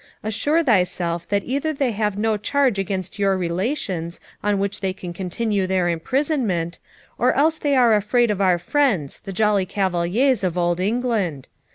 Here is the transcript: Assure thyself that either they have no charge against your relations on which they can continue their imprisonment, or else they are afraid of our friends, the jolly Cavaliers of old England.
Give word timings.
Assure 0.23 0.63
thyself 0.63 1.27
that 1.29 1.43
either 1.45 1.73
they 1.73 1.91
have 1.91 2.17
no 2.17 2.35
charge 2.35 2.79
against 2.79 3.19
your 3.19 3.37
relations 3.37 4.19
on 4.43 4.57
which 4.57 4.79
they 4.79 4.93
can 4.93 5.13
continue 5.13 5.67
their 5.67 5.87
imprisonment, 5.89 6.79
or 7.19 7.33
else 7.33 7.59
they 7.59 7.75
are 7.75 7.93
afraid 7.93 8.31
of 8.31 8.41
our 8.41 8.57
friends, 8.57 9.19
the 9.19 9.31
jolly 9.31 9.67
Cavaliers 9.67 10.43
of 10.43 10.57
old 10.57 10.79
England. 10.79 11.49